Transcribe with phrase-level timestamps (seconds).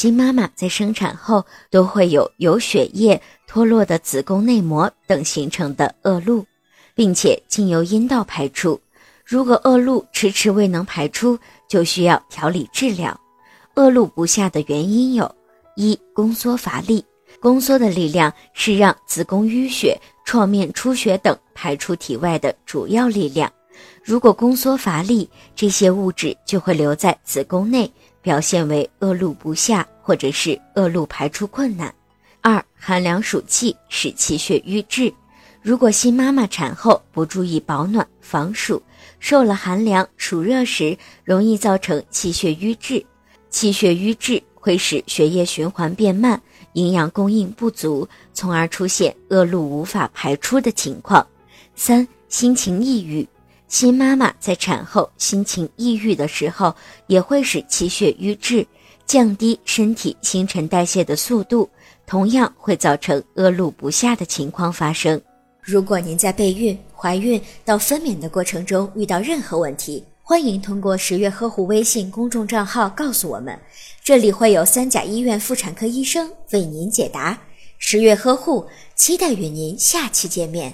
[0.00, 6.46] 新妈妈在生产后都会有有血液脱落的子宫内膜等形成的恶露，
[6.94, 8.80] 并且经由阴道排出。
[9.24, 13.20] 如果恶露迟迟未能排出，就需要调理治疗。
[13.74, 15.34] 恶露不下的原因有：
[15.74, 17.04] 一、宫缩乏力。
[17.40, 23.52] 宫缩的力量是让子宫淤血、创面出血等排出体外的主要力量。
[24.04, 27.92] 如果宫缩乏力，这些物质就会留在子宫内。
[28.20, 31.94] 表现为恶露不下，或者是恶露排出困难。
[32.40, 35.12] 二、寒凉暑气使气血瘀滞。
[35.60, 38.82] 如果新妈妈产后不注意保暖防暑，
[39.20, 43.04] 受了寒凉暑热时，容易造成气血瘀滞。
[43.50, 46.40] 气血瘀滞会使血液循环变慢，
[46.72, 51.26] 营养供应不足，从而出现恶露无法排出的情况。
[51.74, 53.28] 三、心情抑郁。
[53.66, 56.74] 新妈妈在产后心情抑郁的时候，
[57.08, 58.66] 也会使气血瘀滞，
[59.08, 61.66] 降低身体新陈代谢的速度，
[62.06, 65.18] 同样会造成恶露不下的情况发生。
[65.62, 73.58] 如果您在备孕、怀孕到分娩的过程中遇到任何问题，欢迎通过十月呵护微信公众账号告诉我们，
[74.04, 77.38] 这里会有三甲医院妇产科医生为您解答。
[77.78, 80.66] 十月呵护，期待与您下期见面。